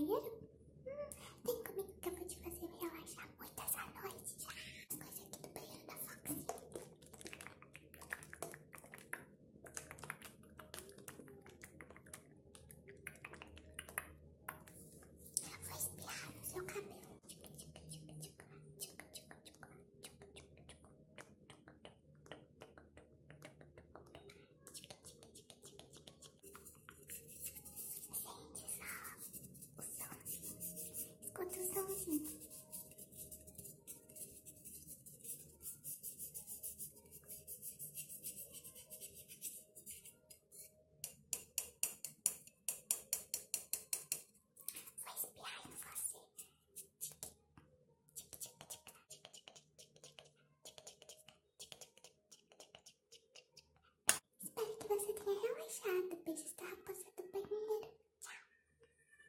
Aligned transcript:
louça 0.00 0.45
and 55.88 56.10
the 56.10 56.16
bass. 56.26 56.65